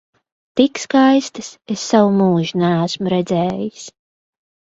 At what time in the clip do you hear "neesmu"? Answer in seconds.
2.63-3.13